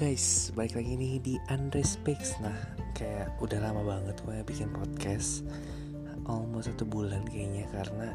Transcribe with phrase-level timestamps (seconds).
[0.00, 2.56] guys, balik lagi nih di Unrespects Nah,
[2.96, 5.44] kayak udah lama banget gue bikin podcast.
[6.24, 8.08] Almost satu bulan kayaknya Karena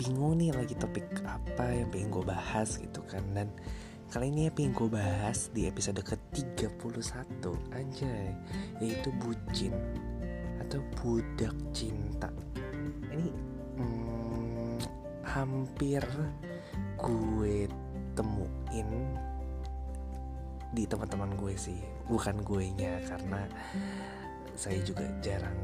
[0.00, 3.20] bingung nih lagi topik apa yang pengen gue bahas gitu kan.
[3.36, 3.52] Dan
[4.08, 7.44] kali ini ya pengen gue bahas di episode ke-31
[7.76, 8.32] Anjay,
[8.80, 9.76] yaitu bucin
[10.64, 12.32] Atau budak cinta.
[13.12, 13.28] Ini
[13.76, 14.76] hmm,
[15.28, 16.00] hampir
[16.96, 17.68] gue
[18.16, 18.88] temuin
[20.70, 23.42] di teman-teman gue sih bukan gue nya karena
[24.54, 25.56] saya juga jarang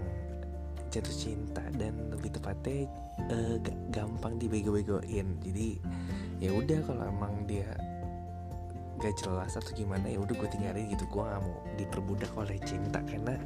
[0.91, 2.89] jatuh cinta dan lebih tepatnya
[3.29, 3.57] uh,
[3.93, 5.37] gampang dibego-begoin.
[5.43, 5.69] Jadi
[6.41, 7.69] ya udah kalau emang dia
[8.97, 11.05] gak jelas atau gimana ya udah gue tinggalin gitu.
[11.13, 13.37] Gue gak mau diperbudak oleh cinta karena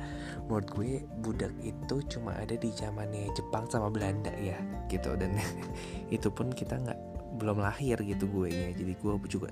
[0.47, 5.19] menurut gue budak itu cuma ada di zamannya Jepang sama Belanda ya gitu.
[5.19, 5.35] Dan
[6.15, 7.01] itu pun kita nggak
[7.41, 9.49] belum lahir gitu gue nya jadi gue juga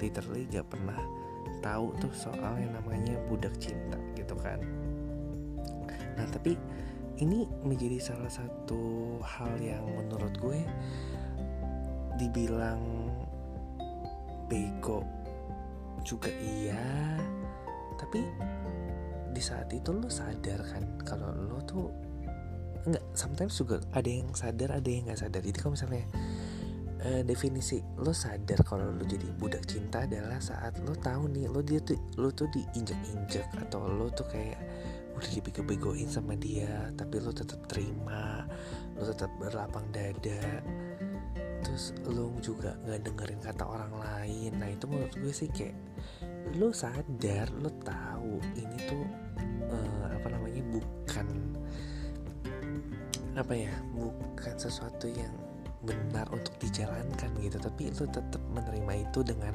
[0.00, 0.96] literally gak pernah
[1.60, 4.60] tahu tuh soal yang namanya budak cinta gitu kan.
[6.16, 6.56] Nah tapi
[7.20, 10.60] ini menjadi salah satu hal yang menurut gue
[12.16, 12.80] dibilang
[14.48, 15.04] bego
[16.06, 17.18] juga iya
[17.96, 18.22] tapi
[19.32, 21.92] di saat itu lo sadar kan kalau lo tuh
[22.86, 25.42] enggak sometimes juga ada yang sadar ada yang nggak sadar.
[25.42, 26.06] Jadi kalau misalnya
[27.06, 31.62] uh, definisi lo sadar kalau lo jadi budak cinta adalah saat lo tahu nih lo
[31.62, 34.58] dia tuh lo tuh diinjak-injak atau lo tuh kayak
[35.16, 38.44] udah dibego-begoin sama dia tapi lo tetap terima
[38.96, 40.60] lo tetap berlapang dada.
[41.64, 44.50] Terus lo juga nggak dengerin kata orang lain.
[44.60, 45.76] Nah itu menurut gue sih kayak
[46.56, 49.04] lo sadar lo tahu ini tuh
[49.68, 51.26] uh, apa namanya bukan
[53.36, 55.45] apa ya bukan sesuatu yang
[55.86, 57.56] benar untuk dijalankan gitu.
[57.62, 59.54] Tapi lu tetap menerima itu dengan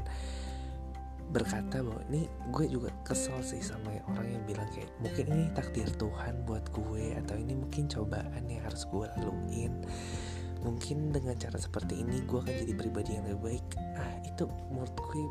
[1.31, 5.87] berkata bahwa ini gue juga kesel sih sama orang yang bilang kayak mungkin ini takdir
[5.95, 9.73] Tuhan buat gue atau ini mungkin cobaan yang harus gue laluin.
[10.61, 13.67] Mungkin dengan cara seperti ini gue akan jadi pribadi yang lebih baik.
[13.95, 15.23] Ah itu menurut gue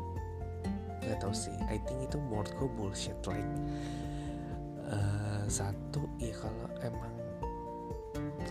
[1.05, 1.53] nggak tau sih.
[1.69, 3.51] I think itu menurut gue bullshit like
[4.89, 7.13] uh, satu ya kalau emang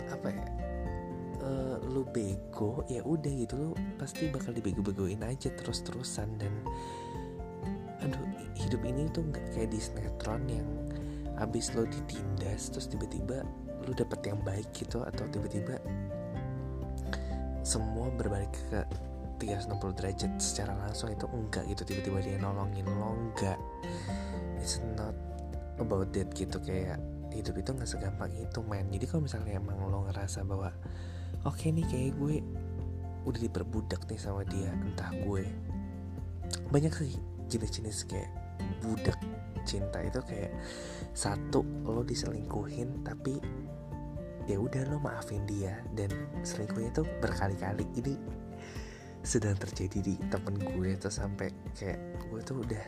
[0.07, 0.70] apa ya
[1.41, 6.29] uh, lu bego ya udah gitu lu pasti bakal dibego-begoin aja terus-terusan.
[6.37, 6.53] Dan
[8.01, 8.25] aduh
[8.57, 10.69] hidup ini tuh nggak kayak di sinetron yang
[11.37, 13.41] abis lo ditindas terus tiba-tiba
[13.85, 15.81] lu dapet yang baik gitu atau tiba-tiba
[17.65, 18.85] semua berbalik ke
[19.41, 21.09] 360 derajat secara langsung.
[21.09, 23.57] Itu enggak gitu tiba-tiba dia nolongin lo enggak.
[24.61, 25.17] It's not
[25.81, 27.01] about that gitu kayak
[27.33, 28.91] hidup itu nggak segampang itu men.
[28.93, 30.69] Jadi kalau misalnya emang lo ngerasa bahwa
[31.45, 32.35] oke nih kayak gue
[33.25, 35.45] udah diperbudak nih sama dia entah gue.
[36.73, 37.17] Banyak sih
[37.49, 38.31] jenis-jenis kayak
[38.81, 39.17] budak
[39.61, 40.53] cinta itu kayak
[41.13, 43.37] satu lo diselingkuhin tapi
[44.49, 46.09] ya udah lo maafin dia dan
[46.41, 47.85] selingkuhnya tuh berkali-kali.
[47.93, 48.13] Ini
[49.21, 52.85] sedang terjadi di temen gue tuh sampai kayak gue tuh udah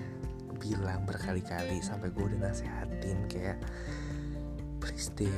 [0.57, 3.61] bilang berkali-kali sampai gue udah nasehatin kayak
[4.81, 5.29] please deh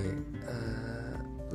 [0.48, 1.05] uh,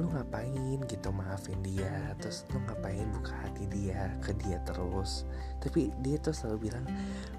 [0.00, 2.16] lu ngapain gitu maafin dia?
[2.16, 5.28] Terus lu ngapain buka hati dia ke dia terus?
[5.60, 6.84] Tapi dia tuh selalu bilang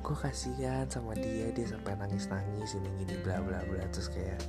[0.06, 3.82] gue kasihan sama dia dia sampai nangis nangis ini gini bla bla bla.
[3.90, 4.42] Terus kayak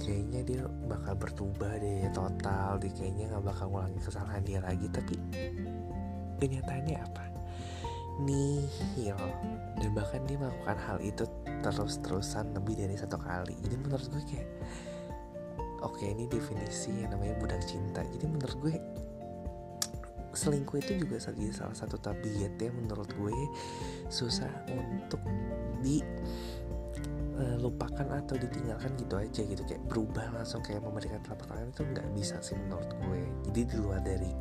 [0.00, 4.88] kayaknya dia bakal bertubah deh total dia kayaknya nggak bakal ngulangi kesalahan dia lagi.
[4.88, 5.14] Tapi
[6.40, 7.24] kenyataannya apa?
[8.24, 9.20] Nihil.
[9.76, 11.28] Dan bahkan dia melakukan hal itu
[11.60, 13.52] terus terusan lebih dari satu kali.
[13.60, 14.48] Jadi menurut gue kayak
[15.84, 18.00] oke ini definisi yang namanya budak cinta.
[18.02, 18.74] Jadi menurut gue
[20.34, 23.36] selingkuh itu juga jadi salah satu tabiat ya menurut gue
[24.10, 25.22] susah untuk
[25.78, 26.02] di
[27.38, 29.62] uh, lupakan atau ditinggalkan gitu aja gitu.
[29.62, 33.22] Kayak berubah langsung kayak memberikan telapak tangan itu nggak bisa sih menurut gue.
[33.52, 34.32] Jadi di luar dari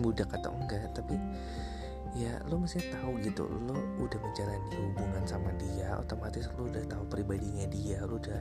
[0.00, 1.16] budak atau enggak tapi
[2.16, 7.04] ya lo mesti tahu gitu lo udah menjalani hubungan sama dia otomatis lo udah tahu
[7.12, 8.40] pribadinya dia lo udah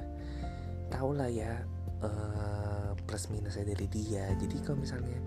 [0.90, 1.64] tau lah ya
[2.04, 4.30] uh, plus minusnya dari dia.
[4.36, 5.20] Jadi kalau misalnya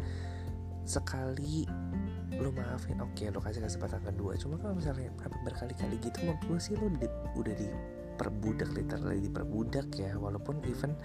[0.88, 1.69] sekali
[2.38, 4.37] lo maafin oke okay, lo kasih kesempatan kedua.
[4.40, 5.12] Cuma kalau misalnya
[5.44, 10.16] berkali-kali gitu gue sih lo di, udah diperbudak literally diperbudak ya.
[10.16, 10.96] Walaupun even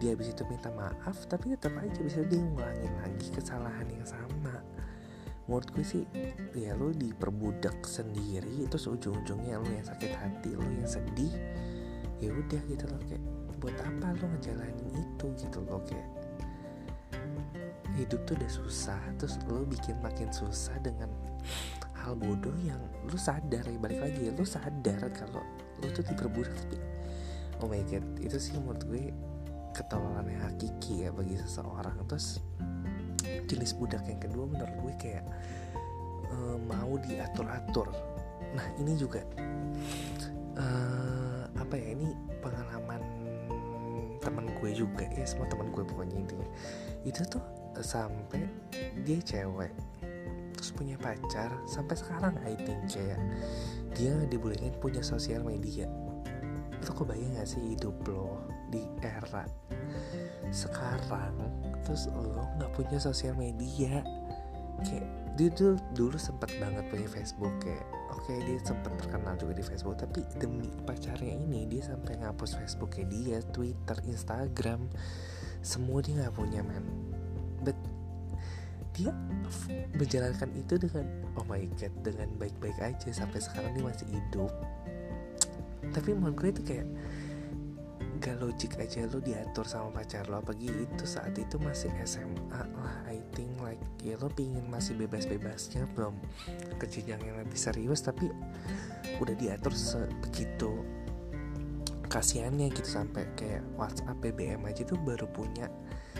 [0.00, 4.58] dia habis itu minta maaf tapi tetap aja bisa dia ngulangin lagi kesalahan yang sama.
[5.46, 6.02] Menurut gue sih
[6.54, 11.34] ya lo diperbudak sendiri terus ujung-ujungnya lo yang sakit hati lo yang sedih
[12.22, 13.22] ya udah gitu loh kayak
[13.62, 16.08] buat apa lo ngejalanin itu gitu loh kayak
[17.94, 21.08] hidup tuh udah susah terus lo bikin makin susah dengan
[22.02, 25.46] hal bodoh yang lu sadar ya balik lagi lu sadar kalau
[25.78, 26.78] lu tuh diperbudak tapi
[27.62, 29.14] oh my god itu sih menurut gue
[29.72, 31.96] ketololan yang hakiki ya bagi seseorang.
[32.06, 32.38] Terus
[33.48, 35.24] jenis budak yang kedua menurut gue kayak
[36.28, 37.88] uh, mau diatur-atur.
[38.52, 39.24] Nah ini juga
[40.60, 42.12] uh, apa ya ini
[42.44, 43.00] pengalaman
[44.22, 46.48] teman gue juga ya semua teman gue pokoknya intinya.
[47.02, 47.42] Itu tuh
[47.82, 48.46] sampai
[49.02, 49.72] dia cewek
[50.54, 53.18] terus punya pacar sampai sekarang I think kayak
[53.98, 55.90] dia dibolehin punya sosial media.
[56.78, 58.42] Itu kebayang gak sih hidup lo
[58.72, 59.44] di era
[60.52, 61.36] sekarang
[61.84, 64.04] terus lo nggak punya sosial media
[64.80, 69.52] kayak dia dulu, dulu sempet banget punya Facebook kayak oke okay, dia sempet terkenal juga
[69.56, 74.88] di Facebook tapi demi pacarnya ini dia sampai ngapus Facebook dia Twitter Instagram
[75.64, 76.84] semua dia nggak punya man
[77.64, 77.76] but
[78.92, 79.08] dia
[79.96, 81.08] menjalankan itu dengan
[81.40, 84.52] oh my god dengan baik-baik aja sampai sekarang dia masih hidup.
[85.96, 86.86] Tapi menurut gue itu kayak
[88.22, 92.94] gak logik aja lo diatur sama pacar lo apalagi itu saat itu masih SMA lah
[93.10, 96.14] I think like ya lo pingin masih bebas-bebasnya belum
[96.78, 98.30] ke jenjang yang lebih serius tapi
[99.18, 100.86] udah diatur sebegitu
[102.06, 105.72] kasihannya gitu sampai kayak WhatsApp BBM aja tuh baru punya.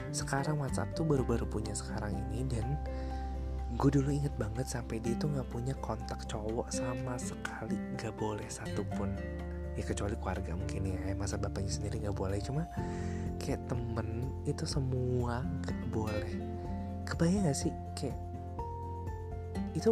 [0.08, 2.80] Sekarang WhatsApp tuh baru-baru punya sekarang ini dan
[3.76, 8.44] gue dulu inget banget sampai dia tuh nggak punya kontak cowok sama sekali nggak boleh
[8.48, 9.16] satupun
[9.78, 11.14] ya kecuali keluarga mungkin ya.
[11.16, 12.38] Masa bapaknya sendiri nggak boleh.
[12.40, 12.68] Cuma
[13.40, 16.32] kayak temen itu semua nggak boleh.
[17.08, 17.72] Kebayang gak sih?
[17.98, 18.18] Kayak
[19.72, 19.90] itu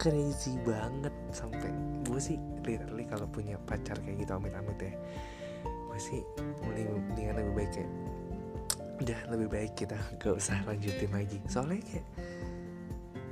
[0.00, 1.70] crazy banget sampai
[2.04, 4.92] gue sih literally kalau punya pacar kayak gitu amit-amit ya
[5.64, 6.20] gue sih
[6.66, 7.90] mendingan lebih baik kayak
[8.98, 11.38] udah lebih baik kita gak usah lanjutin lagi.
[11.46, 12.06] Soalnya kayak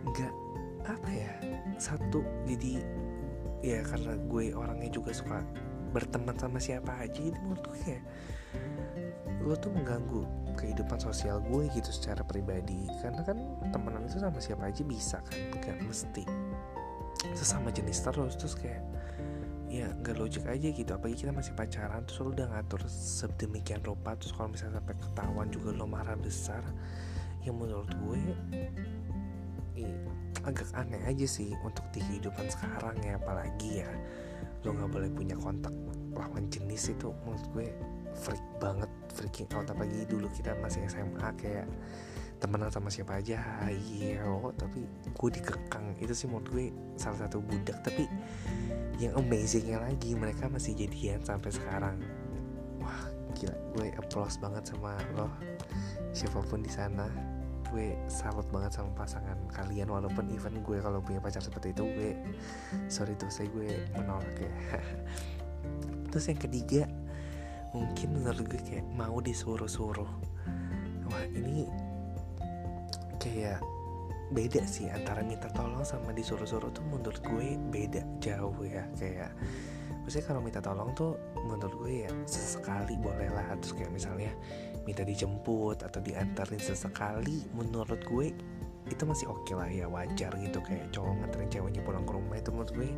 [0.03, 0.35] nggak
[0.83, 1.33] apa ya
[1.79, 2.83] satu jadi
[3.63, 5.41] ya karena gue orangnya juga suka
[5.95, 8.05] berteman sama siapa aja itu menurut gue kayak
[9.43, 10.23] lo tuh mengganggu
[10.55, 12.87] kehidupan sosial gue gitu secara pribadi.
[13.03, 13.39] Karena kan
[13.75, 16.25] temenan itu sama siapa aja bisa kan gak mesti.
[17.35, 18.83] Sesama jenis terus terus kayak
[19.73, 20.91] ya nggak logik aja gitu.
[20.95, 25.49] Apalagi kita masih pacaran terus lo udah ngatur sedemikian rupa terus kalau misalnya sampai ketahuan
[25.51, 26.63] juga lo marah besar
[27.43, 28.23] yang menurut gue
[30.43, 33.91] agak aneh aja sih untuk di kehidupan sekarang ya apalagi ya
[34.63, 35.75] lo nggak boleh punya kontak
[36.15, 37.11] lawan jenis itu.
[37.27, 37.69] Menurut gue
[38.15, 39.67] freak banget freaking out.
[39.67, 41.67] Apalagi dulu kita masih SMA kayak
[42.39, 45.99] temenan sama siapa aja ayo tapi gue dikekang.
[45.99, 47.83] Itu sih menurut gue salah satu budak.
[47.83, 48.07] Tapi
[49.03, 51.99] yang amazingnya lagi mereka masih jadian sampai sekarang.
[52.79, 53.03] Wah
[53.35, 53.59] gila.
[53.75, 55.27] Gue applause banget sama lo
[56.13, 57.09] siapa pun di sana
[57.73, 62.11] gue salut banget sama pasangan kalian walaupun even gue kalau punya pacar seperti itu gue
[62.93, 64.53] sorry tuh saya gue menolak ya.
[66.13, 66.83] Terus yang ketiga
[67.73, 70.11] mungkin menurut gue kayak mau disuruh-suruh.
[71.09, 71.65] Wah ini
[73.17, 73.65] kayak
[74.33, 78.85] beda sih antara minta tolong sama disuruh-suruh tuh menurut gue beda jauh ya.
[79.01, 79.33] Kayak
[80.03, 81.15] maksudnya kalau minta tolong tuh
[81.47, 83.55] menurut gue ya sesekali boleh lah.
[83.63, 84.33] Terus kayak misalnya
[84.83, 88.35] minta dijemput atau diantarin sesekali menurut gue
[88.91, 90.59] itu masih oke okay lah ya wajar gitu.
[90.63, 92.91] Kayak cowok nganterin ceweknya pulang ke rumah itu menurut gue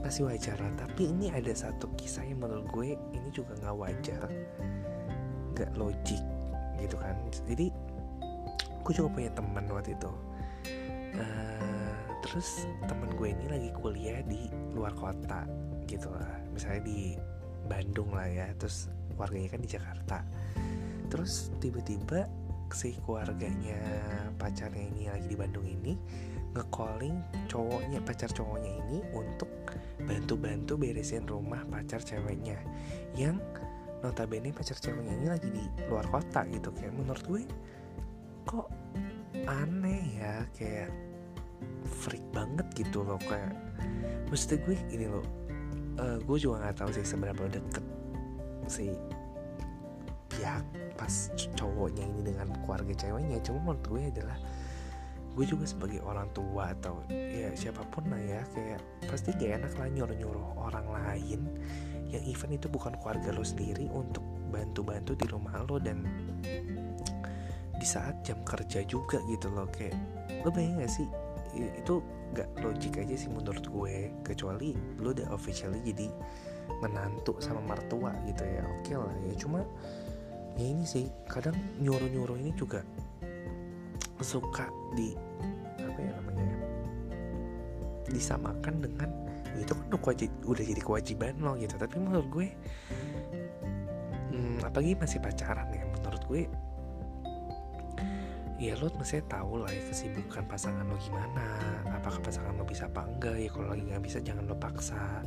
[0.00, 0.72] masih wajar lah.
[0.88, 4.22] Tapi ini ada satu kisah yang menurut gue ini juga nggak wajar
[5.52, 6.22] nggak logik
[6.80, 7.14] gitu kan.
[7.44, 7.68] Jadi
[8.82, 10.12] gue juga punya teman waktu itu.
[11.12, 11.92] Uh,
[12.24, 15.44] terus teman gue ini lagi kuliah di luar kota
[15.86, 16.40] gitu lah.
[16.52, 17.16] Misalnya di
[17.66, 20.18] Bandung lah ya terus warganya kan di Jakarta.
[21.08, 22.26] Terus tiba-tiba
[22.72, 23.76] si keluarganya
[24.40, 25.92] pacarnya ini lagi di Bandung ini
[26.56, 29.48] ngecalling cowoknya pacar cowoknya ini untuk
[30.08, 32.56] bantu-bantu beresin rumah pacar ceweknya
[33.12, 33.36] yang
[34.00, 36.72] notabene pacar ceweknya ini lagi di luar kota gitu.
[36.72, 37.42] Kayak menurut gue
[38.48, 38.68] kok
[39.44, 40.48] aneh ya?
[40.56, 40.90] Kayak
[41.86, 43.52] freak banget gitu loh kayak
[44.32, 45.22] mesti gue ini loh
[45.98, 47.84] uh, gue juga nggak tahu sih seberapa deket
[48.70, 48.94] si
[50.32, 50.64] pihak
[50.96, 51.12] pas
[51.58, 53.42] cowoknya ini dengan keluarga ceweknya.
[53.44, 54.38] Cuma menurut gue adalah
[55.32, 59.72] gue juga sebagai orang tua atau ya siapa pun lah ya kayak pasti gak enak
[59.80, 61.40] lah nyuruh nyuruh orang lain
[62.12, 64.20] yang event itu bukan keluarga lo sendiri untuk
[64.52, 66.04] bantu-bantu di rumah lo dan
[67.72, 69.66] di saat jam kerja juga gitu loh.
[69.72, 69.96] Kayak
[70.44, 71.08] lo bayang gak sih?
[71.56, 74.10] Itu gak logik aja sih menurut gue.
[74.24, 76.08] Kecuali lo udah officially jadi
[76.80, 78.62] menantu sama mertua gitu ya.
[78.80, 79.34] Oke okay lah ya.
[79.36, 79.60] Cuma
[80.56, 82.84] ya ini sih kadang nyuruh nyuruh ini juga
[84.22, 85.18] suka di
[85.82, 86.56] apa ya namanya
[88.06, 89.10] disamakan dengan
[89.58, 89.86] itu kan
[90.46, 91.74] udah jadi kewajiban lo gitu.
[91.76, 92.48] Tapi menurut gue
[94.32, 96.42] hmm, apalagi masih pacaran ya menurut gue
[98.62, 101.42] ya lo mesti tahu lah ya kesibukan pasangan lo gimana.
[101.90, 103.34] Apakah pasangan lo bisa apa enggak?
[103.34, 105.26] Ya kalau lagi nggak bisa jangan lo paksa.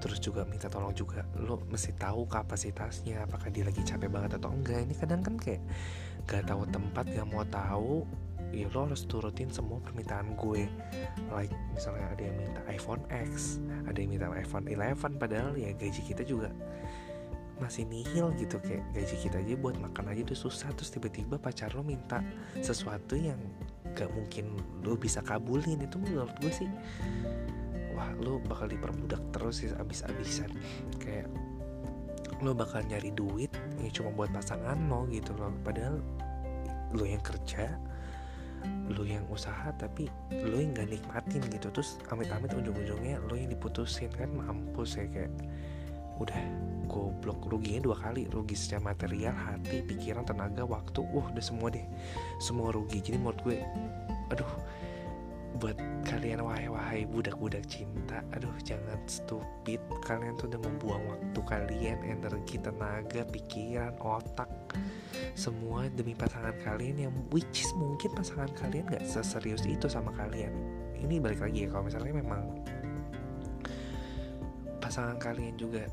[0.00, 3.28] Terus juga minta tolong juga lo mesti tahu kapasitasnya.
[3.28, 4.88] Apakah dia lagi capek banget atau enggak?
[4.88, 5.60] Ini kadang kan kayak
[6.24, 8.08] gak tahu tempat gak mau tahu.
[8.48, 10.64] Ya lo harus turutin semua permintaan gue.
[11.28, 16.00] Like misalnya ada yang minta iPhone X ada yang minta iPhone 11 padahal ya gaji
[16.00, 16.48] kita juga
[17.60, 21.70] masih nihil gitu kayak gaji kita aja buat makan aja tuh susah terus tiba-tiba pacar
[21.76, 22.24] lo minta
[22.64, 23.38] sesuatu yang
[23.92, 25.78] gak mungkin lo bisa kabulin.
[25.78, 26.70] Itu menurut gue sih
[27.94, 30.50] wah lo bakal diperbudak terus sih abis-abisan.
[30.98, 31.28] Kayak
[32.40, 35.52] lo bakal nyari duit ya cuma buat pasangan lo gitu loh.
[35.60, 36.00] Padahal
[36.96, 37.76] lo yang kerja
[38.92, 41.68] lo yang usaha tapi lo yang gak nikmatin gitu.
[41.70, 45.32] Terus amit-amit ujung-ujungnya lo yang diputusin kan mampus ya kayak
[46.20, 46.40] udah
[46.86, 47.48] goblok.
[47.48, 48.28] Ruginya dua kali.
[48.28, 51.00] Rugi secara material hati pikiran tenaga waktu.
[51.00, 51.86] Uh udah semua deh.
[52.38, 53.00] Semua rugi.
[53.00, 53.58] Jadi menurut gue
[54.30, 54.52] aduh
[55.58, 55.74] buat
[56.06, 59.82] kalian wahai-wahai budak-budak cinta aduh jangan stupid.
[60.06, 64.48] Kalian tuh udah membuang waktu kalian energi tenaga pikiran otak.
[65.34, 70.54] Semua demi pasangan kalian yang which is mungkin pasangan kalian gak seserius itu sama kalian.
[71.00, 72.42] Ini balik lagi ya kalau misalnya memang
[74.80, 75.86] pasangan kalian juga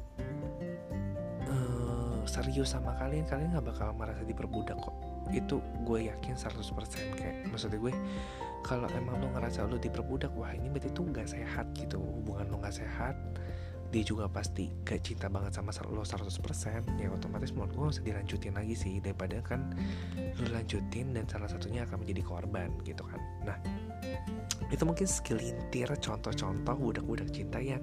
[2.38, 4.94] serius sama kalian kalian nggak bakal merasa diperbudak kok.
[5.34, 7.94] Itu gue yakin 100% kayak maksudnya gue
[8.62, 11.98] kalau emang lo ngerasa lo diperbudak wah ini berarti tuh nggak sehat gitu.
[11.98, 13.18] Hubungan lo nggak sehat
[13.88, 16.28] dia juga pasti gak cinta banget sama lo 100%
[17.00, 19.00] ya otomatis menurut gue usah dilanjutin lagi sih.
[19.00, 19.72] Daripada kan
[20.20, 23.20] lo lanjutin dan salah satunya akan menjadi korban gitu kan.
[23.48, 23.58] Nah
[24.68, 27.80] itu mungkin segelintir contoh-contoh budak-budak cinta yang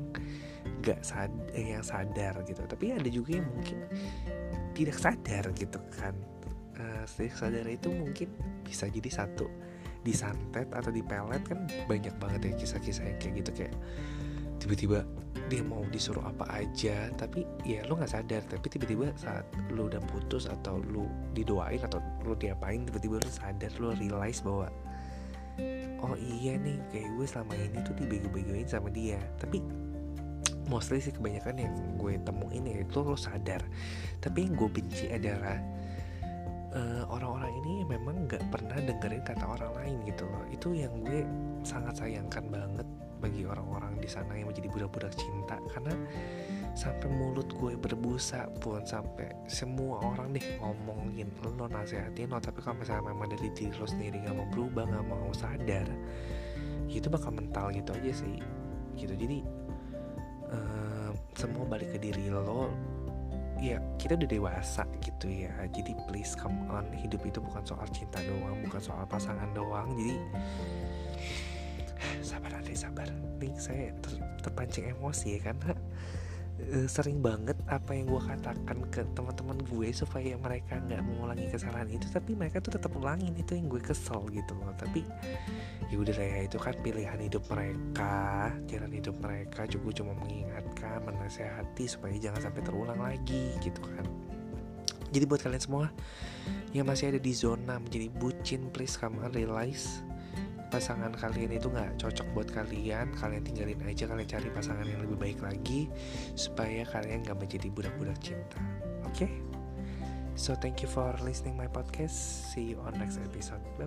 [0.85, 2.61] gak sad yang sadar gitu.
[2.69, 3.89] Tapi ada juga yang mungkin
[4.75, 6.15] tidak sadar gitu kan.
[6.75, 8.29] Uh, tidak sadar itu mungkin
[8.67, 9.47] bisa jadi satu
[10.05, 13.75] disantet atau dipelet kan banyak banget ya kisah-kisah yang kayak gitu kayak
[14.61, 15.01] tiba-tiba
[15.49, 20.05] dia mau disuruh apa aja tapi ya lo nggak sadar tapi tiba-tiba saat lo udah
[20.13, 24.69] putus atau lo didoain atau lo diapain tiba-tiba lo sadar lo realize bahwa
[26.05, 29.17] oh iya nih kayak gue selama ini tuh dibego-begoin sama dia.
[29.41, 29.63] Tapi
[30.69, 33.61] mostly sih kebanyakan yang gue temuin itu lo sadar.
[34.21, 35.57] Tapi yang gue benci adalah
[36.75, 40.45] eh, orang-orang ini memang nggak pernah dengerin kata orang lain gitu loh.
[40.51, 41.23] Itu yang gue
[41.65, 42.87] sangat sayangkan banget
[43.25, 45.57] bagi orang-orang di sana yang menjadi budak-budak cinta.
[45.73, 45.97] Karena
[46.77, 52.41] sampai mulut gue berbusa pun sampai semua orang deh ngomongin lo nasihatin lo.
[52.41, 55.89] Tapi kalau misalnya memang dari diri lo sendiri nggak mau berubah nggak mau sadar
[56.95, 58.39] itu bakal mental gitu aja sih.
[58.95, 59.15] Gitu.
[59.19, 59.39] Jadi
[61.35, 62.71] semua balik ke diri lo
[63.65, 65.53] ya kita udah dewasa gitu ya.
[65.73, 69.89] Jadi please come on hidup itu bukan soal cinta doang bukan soal pasangan doang.
[69.97, 70.17] Jadi
[72.29, 73.09] sabar nanti sabar.
[73.41, 75.73] Nih saya ter terpancing emosi ya karena
[76.61, 81.91] uh, sering banget apa yang gue katakan ke teman-teman gue supaya mereka nggak mengulangi kesalahan
[81.91, 84.73] itu tapi mereka tuh tetap ulangin itu yang gue kesel gitu loh.
[84.79, 85.03] Tapi
[85.91, 91.85] ya udah ya itu kan pilihan hidup mereka jalan hidup mereka juga cuma mengingatkan menasehati
[91.87, 94.07] supaya jangan sampai terulang lagi gitu kan.
[95.15, 95.87] Jadi buat kalian semua
[96.75, 100.03] yang masih ada di zona menjadi bucin please on realize
[100.75, 105.15] pasangan kalian itu nggak cocok buat kalian kalian tinggalin aja kalian cari pasangan yang lebih
[105.15, 105.87] baik lagi
[106.35, 108.59] supaya kalian nggak menjadi budak-budak cinta.
[109.07, 109.31] Oke?
[109.31, 109.31] Okay?
[110.35, 112.51] so thank you for listening my podcast.
[112.51, 113.63] See you on next episode.
[113.79, 113.87] Bye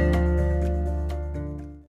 [0.00, 0.16] bye